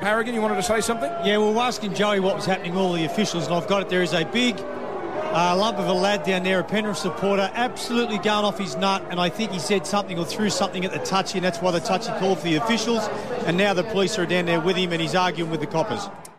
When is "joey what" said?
1.94-2.34